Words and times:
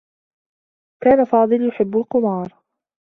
كان 1.03 1.25
فاضل 1.25 1.67
يحبّ 1.67 1.97
القمار. 1.97 2.61